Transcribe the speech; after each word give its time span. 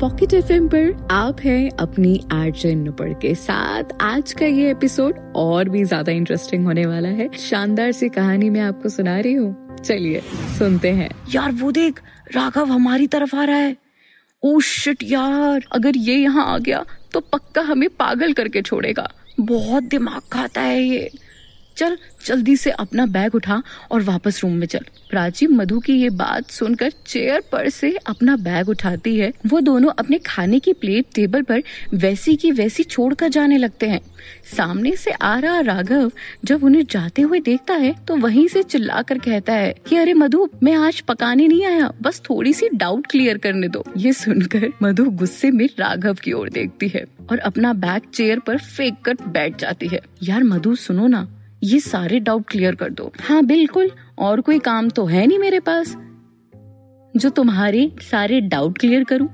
Pocket 0.00 0.34
FM 0.34 0.68
पर 0.68 1.08
आप 1.10 1.40
हैं 1.40 1.70
अपनी 1.70 2.20
आर्जन 2.32 2.78
नुपड़ 2.78 3.12
के 3.12 3.34
साथ। 3.34 3.84
आज 4.00 4.32
का 4.32 4.46
ये 4.46 4.70
एपिसोड 4.70 5.32
और 5.36 5.68
भी 5.68 5.84
ज़्यादा 5.84 6.12
इंटरेस्टिंग 6.12 6.64
होने 6.64 6.86
वाला 6.86 7.08
है। 7.08 7.28
शानदार 7.38 7.92
सी 7.92 8.08
कहानी 8.08 8.50
मैं 8.50 8.60
आपको 8.60 8.88
सुना 8.88 9.20
रही 9.20 9.32
हूँ। 9.32 9.76
चलिए, 9.78 10.22
सुनते 10.58 10.90
हैं। 10.90 11.10
यार, 11.34 11.52
वो 11.52 11.72
देख, 11.72 12.00
राघव 12.34 12.64
हमारी 12.64 13.06
तरफ़ 13.06 13.36
आ 13.36 13.44
रहा 13.44 13.56
है। 13.56 13.76
ओ 14.42 14.60
शिट 14.60 15.02
यार, 15.02 15.64
अगर 15.72 15.96
ये 15.96 16.16
यहाँ 16.16 16.54
आ 16.54 16.58
गया 16.58 16.84
तो 17.12 17.20
पक्का 17.20 17.62
हमें 17.62 17.88
पागल 17.88 18.32
करके 18.32 18.62
छोड़ेगा। 18.62 19.08
बहुत 19.40 19.82
दिमाग 19.82 20.22
खाता 20.32 20.60
है 20.60 20.82
ये। 20.82 21.10
चल, 21.80 21.96
जल्दी 22.26 22.56
से 22.56 22.70
अपना 22.72 23.04
बैग 23.08 23.34
उठा 23.34 23.62
और 23.90 24.02
वापस 24.02 24.40
रूम 24.42 24.52
में 24.52 24.66
चल। 24.66 24.84
प्राची 25.10 25.46
मधु 25.48 25.78
की 25.80 25.92
ये 25.92 26.10
बात 26.12 26.50
सुनकर 26.50 26.90
चेयर 27.06 27.42
पर 27.52 27.68
से 27.70 27.94
अपना 28.06 28.36
बैग 28.38 28.68
उठाती 28.68 29.16
है। 29.16 29.32
वो 29.46 29.60
दोनों 29.60 29.92
अपने 29.98 30.18
खाने 30.18 30.58
की 30.58 30.72
प्लेट 30.74 31.06
टेबल 31.14 31.42
पर 31.42 31.62
वैसी 31.94 32.36
की 32.36 32.50
वैसी 32.52 32.82
छोड़कर 32.84 33.28
जाने 33.28 33.58
लगते 33.58 33.88
हैं। 33.88 34.00
सामने 34.46 34.94
से 34.96 35.10
आ 35.12 35.38
रहा 35.38 35.60
राघव 35.60 36.10
जब 36.44 36.64
उन्हें 36.64 36.84
जाते 36.90 37.22
हुए 37.22 37.40
देखता 37.40 37.74
है 37.74 37.94
तो 38.06 38.16
वहीं 38.16 38.46
से 38.48 38.62
चिल्लाकर 38.64 39.18
कहता 39.18 39.52
है 39.52 39.74
कि 39.88 39.96
अरे 39.96 40.14
मधु, 40.14 40.48
मैं 40.62 40.74
आज 40.76 41.00
पकाने 41.00 41.46
नहीं 41.48 41.64
आया, 41.66 41.90
बस 42.02 42.22
थोड़ी 42.30 42.52
सी 42.52 42.68
डाउट 42.74 43.06
क्लियर 43.06 43.38
करने 43.38 43.68
दो। 43.68 43.84
ये 43.96 44.12
सुनकर 44.12 44.70
मधु 44.82 45.10
गुस्से 45.12 45.50
में 45.50 45.68
राघव 45.78 46.14
की 46.14 46.32
ओर 46.32 46.50
देखती 46.50 46.88
है 46.88 47.04
और 47.30 47.38
अपना 47.40 47.72
बैग 47.74 48.10
चेयर 48.14 48.38
पर 48.38 48.58
फेंक 48.58 49.02
कर 49.04 49.16
बैठ 49.28 49.60
जाती 49.60 49.88
है। 49.88 50.00
यार 50.22 50.42
मधु 50.44 50.74
सुनो 50.76 51.06
ना 51.06 51.26
ये 51.62 51.80
सारे 51.80 52.20
डाउट 52.20 52.48
क्लियर 52.48 52.74
कर 52.74 52.90
दो। 52.90 53.12
हाँ 53.20 53.44
बिल्कुल। 53.44 53.90
और 54.18 54.40
कोई 54.40 54.58
काम 54.58 54.88
तो 54.88 55.06
है 55.06 55.26
नहीं 55.26 55.38
मेरे 55.38 55.60
पास। 55.60 55.96
जो 57.16 57.28
तुम्हारे 57.30 57.92
सारे 58.00 58.40
डाउट 58.40 58.78
क्लियर 58.78 59.04
करूँ। 59.04 59.28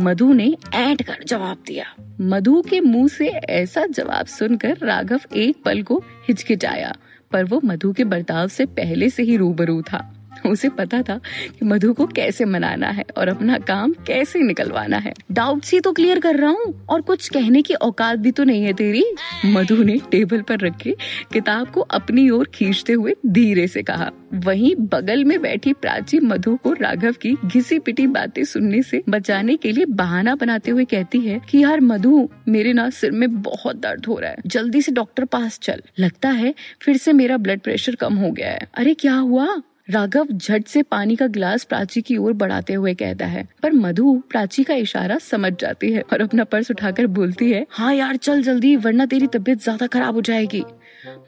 मधु 0.00 0.32
ने 0.32 0.56
ऐड 0.74 1.02
कर 1.02 1.24
जवाब 1.26 1.56
दिया। 1.66 1.84
मधु 2.20 2.62
के 2.62 2.80
मुँह 2.80 3.08
से 3.08 3.28
ऐसा 3.28 3.86
जवाब 3.86 4.26
सुनकर 4.26 4.78
राघव 4.82 5.20
एक 5.36 5.62
पल 5.64 5.82
को 5.82 6.02
हिचकिचाया, 6.28 6.96
पर 7.32 7.44
वो 7.44 7.60
मधु 7.64 7.92
के 7.92 8.04
बर्ताव 8.04 8.48
से 8.48 8.66
पहले 8.66 9.10
से 9.10 9.22
ही 9.22 9.36
रूबरू 9.36 9.82
था। 9.82 10.21
उसे 10.46 10.68
पता 10.68 11.02
था 11.02 11.20
कि 11.46 11.66
मधु 11.66 11.92
को 11.92 12.06
कैसे 12.06 12.44
मनाना 12.44 12.88
है 12.88 13.04
और 13.16 13.28
अपना 13.28 13.58
काम 13.58 13.92
कैसे 13.92 14.38
निकलवाना 14.38 14.96
है। 14.96 15.12
डाउट 15.32 15.62
ही 15.64 15.80
तो 15.80 15.92
क्लियर 15.92 16.20
कर 16.20 16.36
रहा 16.36 16.50
हूँ, 16.50 16.86
और 16.88 17.00
कुछ 17.00 17.28
कहने 17.28 17.62
की 17.62 17.74
औकात 17.74 18.18
भी 18.18 18.30
तो 18.30 18.44
नहीं 18.44 18.64
है 18.64 18.72
तेरी। 18.72 19.04
मधु 19.46 19.82
ने 19.82 19.98
टेबल 20.10 20.42
पर 20.42 20.58
रखे 20.58 20.96
किताब 21.32 21.70
को 21.70 21.80
अपनी 21.80 22.30
ओर 22.30 22.50
खींचते 22.54 22.92
हुए 22.92 23.14
धीरे 23.26 23.66
से 23.66 23.82
कहा। 23.82 24.10
वहीं 24.34 24.74
बगल 24.76 25.24
में 25.24 25.42
बैठी 25.42 25.72
प्राची 25.72 26.20
मधु 26.20 26.56
को 26.56 26.72
राघव 26.72 27.12
की 27.12 27.36
घिसी 27.46 27.78
पिटी 27.78 28.06
बातें 28.06 28.44
सुनने 28.44 28.82
से 28.82 29.02
बचाने 29.08 29.56
के 29.56 29.72
लिए 29.72 29.84
बहाना 29.84 30.34
बनाते 30.34 30.70
हुए 30.70 30.84
कहती 30.84 31.20
है 31.20 31.40
कि, 31.50 31.58
यार 31.58 31.80
मधु, 31.80 32.28
मेरे 32.48 32.72
ना 32.72 32.90
सिर 32.90 33.10
में 33.10 33.42
बहुत 33.42 33.76
दर्द 33.76 34.06
हो 34.06 34.18
रहा 34.18 34.30
है। 34.30 34.36
जल्दी 34.46 34.82
से 34.82 34.92
डॉक्टर 34.92 35.24
पास 35.24 35.58
चल। 35.62 35.82
लगता 35.98 36.28
है 36.28 36.54
फिर 36.80 36.96
से 36.96 37.12
मेरा 37.12 37.36
ब्लड 37.36 37.60
प्रेशर 37.60 37.94
कम 37.94 38.14
हो 38.14 38.30
गया 38.30 38.50
है। 38.50 38.68
अरे 38.74 38.94
क्या 38.94 39.14
हुआ? 39.14 39.62
राघव 39.88 40.26
झट 40.26 40.66
से 40.66 40.82
पानी 40.82 41.14
का 41.16 41.26
गिलास 41.26 41.64
प्राची 41.64 42.00
की 42.02 42.16
ओर 42.16 42.32
बढ़ाते 42.32 42.74
हुए 42.74 42.92
कहता 42.94 43.26
है, 43.26 43.46
पर 43.62 43.72
मधु, 43.72 44.12
प्राची 44.30 44.64
का 44.64 44.74
इशारा 44.74 45.16
समझ 45.20 45.52
जाती 45.52 45.90
है 45.92 46.02
और 46.02 46.20
अपना 46.20 46.44
पर्स 46.44 46.70
उठाकर 46.70 47.06
बोलती 47.08 47.50
है 47.50 47.66
हाँ 47.70 47.94
यार, 47.94 48.16
चल 48.16 48.42
जल्दी, 48.42 48.74
वरना 48.76 49.06
तेरी 49.06 49.26
तबीयत 49.26 49.62
ज़्यादा 49.62 49.86
खराब 49.86 50.14
हो 50.14 50.20
जाएगी। 50.20 50.62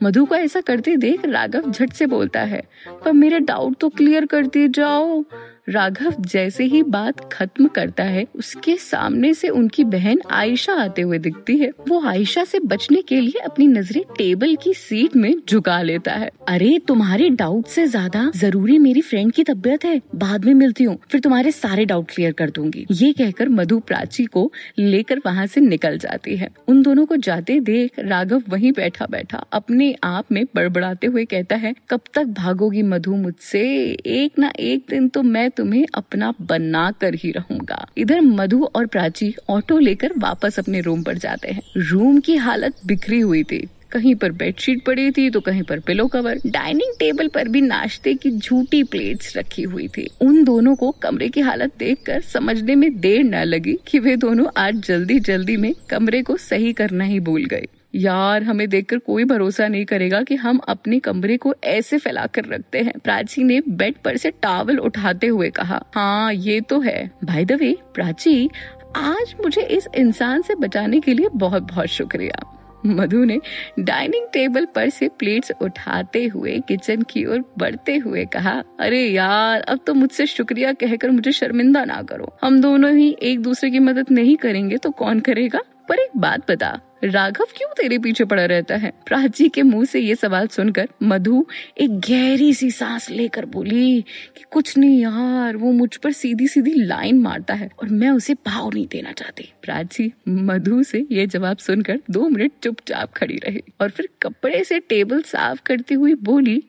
मधु 0.03 0.25
को 0.25 0.35
ऐसा 0.35 0.61
करते 0.61 0.95
देख 0.97 1.25
राघव 1.25 1.69
झट 1.71 1.93
से 1.93 2.05
बोलता 2.07 2.41
है, 2.41 2.61
पर 3.03 3.11
मेरे 3.13 3.39
डाउट 3.41 3.75
तो 3.79 3.89
क्लियर 3.89 4.25
करती 4.25 4.67
जाओ। 4.69 5.23
राघव 5.67 6.15
जैसे 6.21 6.63
ही 6.63 6.81
बात 6.83 7.19
खत्म 7.33 7.67
करता 7.67 8.03
है, 8.03 8.25
उसके 8.35 8.75
सामने 8.77 9.33
से 9.33 9.49
उनकी 9.49 9.83
बहन 9.83 10.19
आयशा 10.31 10.73
आते 10.73 11.01
हुए 11.01 11.17
दिखती 11.19 11.57
है। 11.57 11.69
वो 11.89 12.01
आयशा 12.07 12.43
से 12.43 12.59
बचने 12.59 13.01
के 13.01 13.19
लिए 13.21 13.41
अपनी 13.41 13.67
नज़रें 13.67 14.03
टेबल 14.17 14.55
की 14.55 14.73
सीट 14.73 15.15
में 15.15 15.33
झुका 15.49 15.81
लेता 15.81 16.13
है। 16.13 16.29
अरे, 16.47 16.77
तुम्हारे 16.87 17.29
डाउट 17.29 17.67
से 17.67 17.85
ज़्यादा 17.87 18.29
ज़रूरी 18.35 18.77
मेरी 18.79 19.01
फ्रेंड 19.01 19.31
की 19.31 19.43
तबीयत 19.43 19.85
है। 19.85 20.01
बाद 20.15 20.45
में 20.45 20.53
मिलती 20.53 20.83
हूँ, 20.83 20.97
फिर 21.11 21.21
तुम्हारे 21.21 21.51
सारे 21.51 21.85
डाउट 21.85 22.11
क्लियर 22.11 22.31
कर 22.33 22.49
दूँगी। 22.49 22.85
ये 22.91 23.11
कहकर 23.13 23.49
मधु 23.49 23.79
प्राची 23.79 24.25
को 24.25 24.51
लेकर 24.79 25.21
वहाँ 25.25 25.47
से 25.47 25.61
निकल 25.61 25.97
जाती 25.97 26.35
है। 26.37 26.49
उन 26.67 26.81
दोनों 26.81 27.05
को 27.05 27.15
जाते 27.17 27.59
देख 27.61 27.99
राघव 27.99 28.43
वहीं 28.49 28.71
बैठा 28.71 29.05
बैठा 29.05 29.43
अपने 29.53 29.93
आप 30.03 30.31
में 30.31 30.43
बड़बड़ाते 30.55 31.07
हुए 31.07 31.25
कहता 31.25 31.55
है, 31.55 31.73
कब 31.89 32.01
तक 32.13 32.23
भागोगी 32.35 32.83
मधु 32.83 33.15
मुझसे? 33.15 33.65
एक 33.97 34.39
ना 34.39 34.51
एक 34.59 34.85
दिन 34.89 35.07
तो 35.07 35.23
मैं 35.23 35.49
तुम्हें 35.57 35.85
अपना 35.93 36.33
बना 36.41 36.89
कर 36.91 37.15
ही 37.15 37.31
रहूँगा। 37.31 37.85
इधर 37.97 38.21
मधु 38.21 38.63
और 38.65 38.85
प्राची 38.85 39.33
ऑटो 39.49 39.79
लेकर 39.79 40.13
वापस 40.17 40.59
अपने 40.59 40.81
रूम 40.81 41.03
पर 41.03 41.17
जाते 41.17 41.51
हैं। 41.51 41.61
रूम 41.77 42.19
की 42.19 42.35
हालत 42.37 42.85
बिखरी 42.85 43.19
हुई 43.19 43.43
थी। 43.43 43.65
कहीं 43.91 44.13
पर 44.15 44.31
बेडशीट 44.31 44.83
पड़ी 44.85 45.11
थी 45.11 45.29
तो 45.29 45.39
कहीं 45.39 45.61
पर 45.63 45.79
पिलो 45.79 46.05
कवर। 46.07 46.39
डाइनिंग 46.45 46.93
टेबल 46.99 47.27
पर 47.27 47.47
भी 47.47 47.61
नाश्ते 47.61 48.13
की 48.13 48.31
झूठी 48.31 48.81
प्लेट्स 48.83 49.35
रखी 49.37 49.63
हुई 49.63 49.87
थी। 49.87 50.07
उन 50.21 50.43
दोनों 50.43 50.75
को 50.75 50.89
कमरे 51.01 51.29
की 51.29 51.41
हालत 51.41 51.73
देखकर 51.79 52.21
समझने 52.21 52.75
में 52.75 52.99
देर 52.99 53.23
न 53.23 53.43
लगी 53.43 53.77
कि 53.87 53.99
वे 53.99 54.15
दोनों 54.15 54.47
आज 54.57 54.81
जल्दी 54.87 55.19
जल्दी 55.19 55.57
में 55.57 55.73
कमरे 55.89 56.21
को 56.21 56.37
सही 56.37 56.73
करना 56.73 57.03
ही 57.03 57.19
भूल 57.19 57.45
गए। 57.45 57.67
यार, 57.95 58.43
हमें 58.43 58.67
देखकर 58.69 58.97
कोई 58.97 59.23
भरोसा 59.23 59.67
नहीं 59.67 59.85
करेगा 59.85 60.21
कि 60.21 60.35
हम 60.35 60.57
अपने 60.57 60.99
कमरे 60.99 61.37
को 61.37 61.53
ऐसे 61.63 61.97
फैला 61.97 62.25
कर 62.25 62.45
रखते 62.45 62.79
हैं। 62.79 62.93
प्राची 62.99 63.43
ने 63.43 63.61
बेड 63.69 63.95
पर 64.05 64.17
से 64.17 64.31
टावल 64.31 64.77
उठाते 64.77 65.27
हुए 65.27 65.49
कहा 65.49 65.85
हाँ 65.95 66.33
ये 66.33 66.61
तो 66.61 66.79
है। 66.79 67.11
भाई 67.23 67.45
द 67.45 67.51
वे 67.51 67.77
प्राची, 67.93 68.49
आज 68.95 69.35
मुझे 69.43 69.61
इस 69.61 69.87
इंसान 69.95 70.41
से 70.41 70.55
बचाने 70.55 70.99
के 70.99 71.13
लिए 71.13 71.29
बहुत 71.35 71.63
बहुत 71.63 71.87
शुक्रिया। 71.87 72.51
मधु 72.85 73.23
ने 73.23 73.39
डाइनिंग 73.79 74.25
टेबल 74.33 74.65
पर 74.65 74.89
से 74.89 75.07
प्लेट्स 75.07 75.51
उठाते 75.61 76.25
हुए 76.25 76.59
किचन 76.67 77.01
की 77.01 77.25
ओर 77.25 77.43
बढ़ते 77.57 77.95
हुए 77.97 78.25
कहा, 78.25 78.63
अरे 78.79 79.01
यार, 79.07 79.61
अब 79.61 79.79
तो 79.87 79.93
मुझसे 79.93 80.25
शुक्रिया 80.25 80.73
कहकर 80.73 81.11
मुझे 81.11 81.31
शर्मिंदा 81.31 81.85
ना 81.85 82.01
करो। 82.01 82.37
हम 82.41 82.61
दोनों 82.61 82.91
ही 82.91 83.15
एक 83.21 83.39
दूसरे 83.39 83.69
की 83.69 83.79
मदद 83.79 84.11
नहीं 84.11 84.35
करेंगे 84.35 84.77
तो 84.77 84.91
कौन 84.91 85.19
करेगा? 85.19 85.61
पर 85.89 85.95
एक 85.95 86.17
बात 86.17 86.51
बता 86.51 86.79
राघव 87.05 87.45
क्यों 87.57 87.69
तेरे 87.77 87.97
पीछे 87.99 88.25
पड़ा 88.25 88.45
रहता 88.45 88.75
है? 88.75 88.91
प्राची 89.05 89.49
के 89.49 89.61
मुँह 89.61 89.85
से 89.85 89.99
ये 89.99 90.15
सवाल 90.15 90.47
सुनकर 90.47 90.87
मधु 91.03 91.45
एक 91.77 91.99
गहरी 91.99 92.53
सी 92.53 92.71
सांस 92.71 93.09
लेकर 93.09 93.45
बोली 93.45 94.01
कि 94.37 94.43
कुछ 94.51 94.77
नहीं 94.77 95.01
यार, 95.01 95.57
वो 95.57 95.71
मुझ 95.71 95.95
पर 95.95 96.11
सीधी 96.11 96.47
सीधी 96.47 96.73
लाइन 96.73 97.19
मारता 97.19 97.53
है 97.53 97.69
और 97.81 97.89
मैं 97.89 98.09
उसे 98.09 98.33
भाव 98.33 98.71
नहीं 98.73 98.87
देना 98.87 99.11
चाहती। 99.11 99.53
प्राची 99.63 100.11
मधु 100.27 100.83
से 100.83 101.05
ये 101.11 101.27
जवाब 101.27 101.57
सुनकर 101.57 101.99
दो 102.09 102.29
मिनट 102.29 102.51
चुपचाप 102.63 103.13
खड़ी 103.13 103.35
रही 103.35 103.61
और 103.81 103.89
फिर 103.89 104.09
कपड़े 104.21 104.63
से 104.63 104.79
टेबल 104.79 105.21
साफ़ 105.21 105.61
करती 105.65 105.95
हुई 105.95 106.13
बोली, 106.13 106.63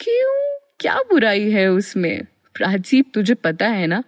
क्यों? 0.00 0.58
क्या 0.80 0.96
बुराई 0.96 1.50
है 1.50 1.68
उसमें? 1.68 2.24
प्राची, 2.54 3.02
तुझे 3.02 3.34
पता 3.34 3.68
है 3.68 3.86
ना 3.86 4.02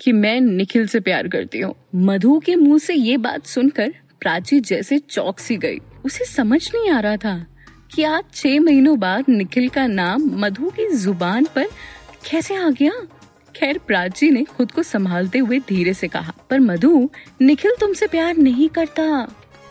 कि 0.00 0.12
मैं 0.12 0.40
निखिल 0.40 0.86
से 0.86 1.00
प्यार 1.00 1.28
करती 1.28 1.58
हूँ। 1.58 1.74
मधु 1.94 2.38
के 2.38 2.56
मुँह 2.56 2.78
से 2.78 2.94
ये 2.94 3.16
बात 3.16 3.46
सुनकर 3.46 3.94
प्राची 4.22 4.60
जैसे 4.60 4.98
चौक 5.00 5.38
सी 5.38 5.56
गई। 5.56 5.78
उसे 6.04 6.24
समझ 6.24 6.60
नहीं 6.74 6.90
आ 6.90 6.98
रहा 7.00 7.16
था 7.16 7.34
कि 7.94 8.02
आज 8.04 8.24
छह 8.34 8.60
महीनों 8.60 8.98
बाद 8.98 9.24
निखिल 9.28 9.68
का 9.68 9.86
नाम 9.86 10.30
मधु 10.40 10.70
की 10.70 10.88
ज़ुबान 10.96 11.44
पर 11.54 11.66
कैसे 12.26 12.54
आ 12.56 12.68
गया। 12.70 12.92
खैर, 13.54 13.78
प्राची 13.78 14.30
ने 14.30 14.42
खुद 14.46 14.70
को 14.72 14.82
संभालते 14.82 15.38
हुए 15.38 15.58
धीरे 15.68 15.94
से 15.94 16.08
कहा, 16.08 16.32
पर 16.50 16.60
मधु, 16.60 17.08
निखिल 17.42 17.74
तुमसे 17.80 18.06
प्यार 18.06 18.36
नहीं 18.36 18.68
करता। 18.68 19.04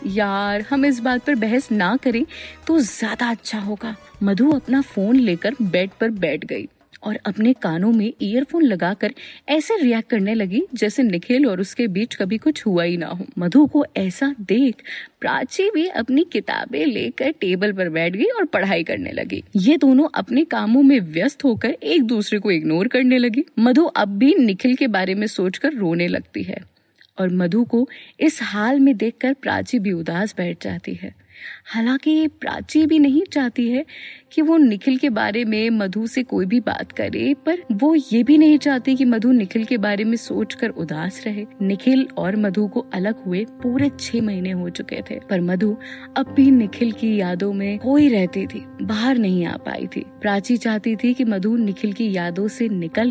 यार, 0.06 0.64
हम 0.70 0.84
इस 0.84 1.00
बात 1.00 1.24
पर 1.24 1.34
बहस 1.36 1.70
ना 1.72 1.96
करें 1.96 2.24
तो 2.66 2.78
ज़्यादा 2.80 3.30
अच्छा 3.30 3.58
होगा। 3.58 3.94
मधु 4.22 4.50
अपना 4.50 4.80
फ़ोन 4.82 5.16
लेकर 5.16 5.54
बेड 5.62 5.90
पर 6.00 6.10
बैठ 6.10 6.44
गई। 6.44 6.68
और 7.04 7.18
अपने 7.26 7.52
कानों 7.52 7.92
में 7.92 8.12
ईयरफोन 8.22 8.62
लगाकर 8.62 9.14
ऐसे 9.48 9.76
रिएक्ट 9.76 10.10
करने 10.10 10.34
लगी 10.34 10.62
जैसे 10.74 11.02
निखिल 11.02 11.46
और 11.46 11.60
उसके 11.60 11.86
बीच 11.88 12.14
कभी 12.14 12.38
कुछ 12.38 12.66
हुआ 12.66 12.84
ही 12.84 12.96
ना 12.96 13.06
हो। 13.06 13.26
मधु 13.38 13.66
को 13.66 13.84
ऐसा 13.96 14.34
देख 14.40 14.82
प्राची 15.20 15.70
भी 15.70 15.86
अपनी 15.86 16.24
किताबें 16.32 16.84
लेकर 16.86 17.30
टेबल 17.30 17.72
पर 17.72 17.88
बैठ 17.88 18.16
गई 18.16 18.24
और 18.24 18.44
पढ़ाई 18.44 18.84
करने 18.84 19.12
लगी। 19.12 19.42
ये 19.56 19.76
दोनों 19.76 20.08
अपने 20.14 20.44
कामों 20.44 20.82
में 20.82 20.98
व्यस्त 21.00 21.44
होकर 21.44 21.76
एक 21.82 22.02
दूसरे 22.02 22.38
को 22.38 22.50
इग्नोर 22.50 22.88
करने 22.88 23.18
लगी। 23.18 23.44
मधु 23.58 23.84
अब 23.84 24.18
भी 24.18 24.34
निखिल 24.34 24.74
के 24.74 24.86
बारे 24.88 25.14
में 25.14 25.26
सोचकर 25.26 25.72
रोने 25.72 26.08
लगती 26.08 26.42
है। 26.42 26.72
और 27.18 27.30
मधु 27.30 27.64
को 27.64 27.88
इस 28.20 28.38
हाल 28.42 28.80
में 28.80 28.96
देखकर 28.96 29.32
प्राची 29.32 29.78
भी 29.78 29.92
उदास 29.92 30.34
बैठ 30.36 30.64
जाती 30.64 30.94
है। 30.94 31.22
हालाँकि 31.64 32.28
प्राची 32.28 32.86
भी 32.86 32.98
नहीं 32.98 33.22
चाहती 33.32 33.68
है 33.70 33.84
कि 34.32 34.42
वो 34.42 34.56
निखिल 34.56 34.96
के 34.96 35.10
बारे 35.10 35.44
में 35.44 35.70
मधु 35.70 36.06
से 36.06 36.22
कोई 36.22 36.46
भी 36.46 36.60
बात 36.60 36.92
करे, 36.92 37.34
पर 37.46 37.62
वो 37.72 37.94
ये 37.94 38.22
भी 38.22 38.38
नहीं 38.38 38.58
चाहती 38.58 38.96
कि 38.96 39.04
मधु 39.04 39.32
निखिल 39.32 39.64
के 39.64 39.78
बारे 39.78 40.04
में 40.04 40.16
सोचकर 40.16 40.68
उदास 40.68 41.22
रहे। 41.26 41.46
निखिल 41.62 42.08
और 42.16 42.36
मधु 42.36 42.66
को 42.68 42.86
अलग 42.94 43.24
हुए 43.24 43.44
पूरे 43.50 43.90
छह 44.00 44.22
महीने 44.22 44.50
हो 44.50 44.68
चुके 44.68 45.02
थे, 45.10 45.20
पर 45.30 45.40
मधु 45.40 45.76
अब 46.16 46.34
भी 46.34 46.50
निखिल 46.50 46.92
की 46.92 47.16
यादों 47.16 47.52
में 47.52 47.78
कोई 47.78 48.08
रहती 48.08 48.46
थी, 48.46 48.66
बाहर 48.82 49.18
नहीं 49.18 49.46
आ 49.46 49.56
पाई 49.56 49.86
थी। 49.86 50.00
प्राची 50.00 50.56
चाहती 50.56 50.96
थी 50.96 51.14
कि 51.14 51.24
मधु 51.24 51.56
निखिल 51.56 51.92
की 51.92 52.12
यादों 52.12 52.48
से 52.48 52.68
निकल 52.68 53.10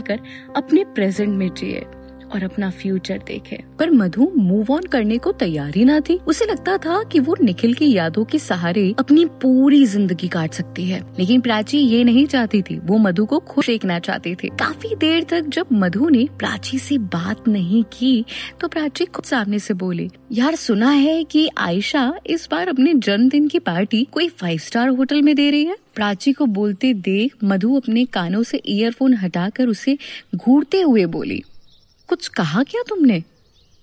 अपने 0.55 0.83
प्रेजेंट 0.83 1.29
में 1.29 1.49
जिए। 1.53 1.83
और 2.33 2.43
अपना 2.43 2.69
फ्यूचर 2.71 3.17
देखे। 3.27 3.59
पर 3.79 3.91
मधु 3.91 4.31
मूव 4.37 4.71
ऑन 4.71 4.83
करने 4.83 5.17
को 5.17 5.31
तैयार 5.31 5.75
ही 5.75 5.85
ना 5.85 5.99
थी। 5.99 6.17
उसे 6.27 6.45
लगता 6.45 6.77
था 6.77 7.01
कि 7.03 7.19
वो 7.19 7.35
निखिल 7.41 7.73
की 7.73 7.91
यादों 7.93 8.25
के 8.25 8.39
सहारे 8.39 8.93
अपनी 8.99 9.25
पूरी 9.41 9.85
ज़िंदगी 9.85 10.27
काट 10.27 10.53
सकती 10.53 10.85
है। 10.85 11.01
लेकिन 11.19 11.41
प्राची 11.41 11.77
ये 11.77 12.03
नहीं 12.03 12.25
चाहती 12.27 12.61
थी। 12.61 12.77
वो 12.79 12.97
मधु 12.97 13.25
को 13.25 13.39
खुश 13.47 13.67
देखना 13.67 13.99
चाहती 13.99 14.35
थी। 14.35 14.49
काफ़ी 14.59 14.95
देर 14.95 15.23
तक 15.23 15.45
जब 15.47 15.67
मधु 15.73 16.09
ने 16.09 16.27
प्राची 16.39 16.79
से 16.79 16.97
बात 16.97 17.47
नहीं 17.47 17.83
की 17.93 18.25
तो 18.61 18.67
प्राची 18.67 19.05
खुद 19.05 19.25
सामने 19.25 19.59
से 19.59 19.73
बोली, 19.75 20.09
यार, 20.31 20.55
सुना 20.55 20.89
है 20.89 21.23
कि 21.23 21.49
आयशा 21.57 22.13
इस 22.27 22.47
बार 22.51 22.67
अपने 22.67 22.93
जन्मदिन 22.95 23.47
की 23.47 23.59
पार्टी 23.59 24.03
कोई 24.11 24.27
फाइव 24.29 24.59
स्टार 24.59 24.89
होटल 24.89 25.21
में 25.21 25.35
दे 25.35 25.49
रही 25.51 25.65
है? 25.65 25.75
प्राची 25.95 26.31
को 26.33 26.45
बोलते 26.47 26.93
देख 26.95 27.35
मधु 27.43 27.75
अपने 27.75 28.05
कानों 28.05 28.43
से 28.43 28.61
ईयरफोन 28.65 29.13
हटाकर 29.13 29.67
उसे 29.67 29.97
घूरते 30.35 30.81
हुए 30.81 31.05
बोली 31.07 31.41
कुछ 32.11 32.27
कहा 32.27 32.61
क्या 32.63 32.81
तुमने? 32.89 33.23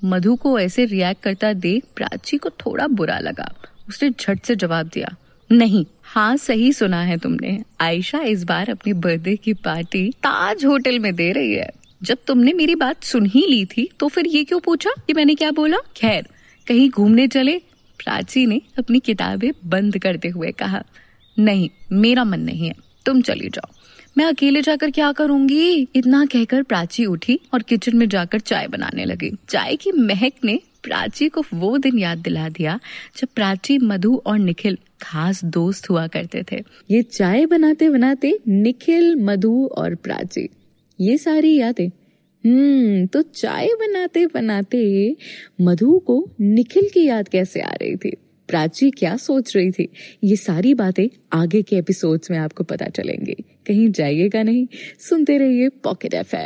मधु 0.03 0.35
को 0.37 0.59
ऐसे 0.59 0.85
रिएक्ट 0.85 1.23
करता 1.23 1.53
देख 1.55 1.85
प्राची 1.97 2.37
को 2.37 2.51
थोड़ा 2.51 2.87
बुरा 2.89 3.19
लगा। 3.19 3.49
उसने 3.89 4.09
झट 4.11 4.41
से 4.45 4.57
जवाब 4.57 4.87
दिया, 4.87 5.15
नहीं 5.51 5.85
हाँ 6.05 6.37
सही 6.37 6.73
सुना 6.73 7.01
है 7.03 7.17
तुमने। 7.19 7.59
आयशा 7.81 8.21
इस 8.25 8.45
बार 8.45 8.71
अपनी 8.71 8.93
बर्थडे 8.95 9.35
की 9.37 9.53
पार्टी 9.55 10.09
ताज 10.23 10.65
होटल 10.65 10.99
में 10.99 11.15
दे 11.15 11.31
रही 11.33 11.55
है। 11.55 11.71
जब 12.03 12.19
तुमने 12.27 12.53
मेरी 12.53 12.75
बात 12.75 13.05
सुन 13.05 13.27
ही 13.27 13.47
ली 13.47 13.65
थी 13.67 13.89
तो 14.01 14.09
फिर 14.09 14.27
ये 14.27 14.45
क्यों 14.45 14.61
पूछा 14.61 14.91
कि 15.07 15.13
मैंने 15.13 15.35
क्या 15.35 15.51
बोला? 15.53 15.79
खैर, 15.97 16.27
कहीं 16.67 16.89
घूमने 16.91 17.27
चले, 17.29 17.59
प्राची 18.01 18.47
ने 18.47 18.61
अपनी 18.79 19.01
किताबें 19.01 19.51
बंद 19.67 19.99
करते 19.99 20.29
हुए 20.29 20.53
कहा, 20.53 20.83
नहीं, 21.37 21.69
मेरा 21.93 22.25
मन 22.25 22.41
नहीं 22.41 22.67
है, 22.67 22.75
तुम 23.07 23.23
चली 23.23 23.49
जाओ। 23.49 23.73
मैं 24.19 24.25
अकेले 24.25 24.63
जाकर 24.63 24.91
क्या 24.91 25.13
करूँगी? 25.13 25.89
इतना 25.97 26.27
कहकर 26.27 26.63
प्राची 26.63 27.05
उठी 27.05 27.41
और 27.55 27.63
किचन 27.63 27.97
में 27.97 28.09
जाकर 28.09 28.41
चाय 28.41 28.67
बनाने 28.67 29.05
लगी। 29.05 29.31
चाय 29.49 29.77
की 29.77 29.93
महक 29.93 30.33
ने 30.45 30.61
प्राची 30.83 31.29
को 31.29 31.43
वो 31.55 31.79
दिन 31.79 31.99
याद 31.99 32.19
दिला 32.19 32.49
दिया, 32.49 32.81
जब 33.19 33.29
प्राची, 33.35 33.79
मधु 33.79 34.23
और 34.27 34.39
निखिल 34.39 34.79
खास 35.03 35.45
दोस्त 35.45 35.91
हुआ 35.91 36.07
करते 36.07 36.43
थे। 36.53 36.63
ये 36.91 37.03
चाय 37.03 37.47
बनाते 37.47 37.89
बनाते 37.89 38.39
निखिल, 38.49 39.15
मधु 39.17 39.67
और 39.67 39.95
प्राची, 39.95 40.49
ये 41.01 41.19
सारी 41.19 41.59
यादें। 41.59 41.89
हम्म 42.45 43.07
तो 43.07 43.23
चाय 43.23 43.67
बनाते 43.67 44.27
बनाते 44.27 45.17
मधु 45.61 45.99
को 45.99 46.31
निखिल 46.41 46.89
की 46.95 47.07
याद 47.07 47.29
कैसे 47.29 47.61
आ 47.61 47.71
रही 47.71 47.97
थी? 47.97 48.17
प्राची 48.49 48.91
क्या 48.91 49.17
सोच 49.17 49.57
रही 49.57 49.71
थी? 49.71 49.89
ये 50.25 50.37
सारी 50.37 50.75
बातें 50.75 51.09
आगे 51.33 51.63
के 51.63 51.77
एपिसोड्स 51.77 52.31
में 52.31 52.39
आपको 52.39 52.65
पता 52.65 52.87
चलेंगी। 52.87 53.37
कहीं 53.67 53.91
जाइएगा 53.91 54.43
नहीं। 54.43 54.67
सुनते 54.99 55.39
रहिए 55.39 55.69
पॉकेट 55.69 56.15
एफ़ 56.15 56.37